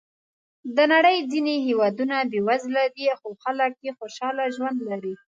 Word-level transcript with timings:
د 0.75 0.77
نړۍ 0.93 1.17
ځینې 1.31 1.55
هېوادونه 1.67 2.15
بېوزله 2.31 2.83
دي، 2.95 3.07
خو 3.19 3.29
خلک 3.43 3.73
یې 3.85 3.91
خوشحاله 3.99 4.43
ژوند 4.55 4.77
لري. 4.89 5.13